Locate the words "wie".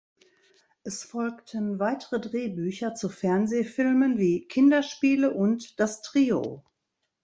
4.17-4.47